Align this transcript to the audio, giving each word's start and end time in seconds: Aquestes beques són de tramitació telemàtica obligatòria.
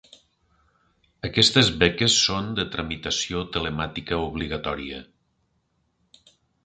Aquestes 1.27 1.67
beques 1.83 2.15
són 2.21 2.49
de 2.61 2.65
tramitació 2.77 3.43
telemàtica 3.57 4.19
obligatòria. 4.31 5.03